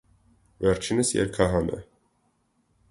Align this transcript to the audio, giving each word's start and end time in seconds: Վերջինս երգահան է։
Վերջինս 0.65 1.13
երգահան 1.17 1.71
է։ 1.81 1.85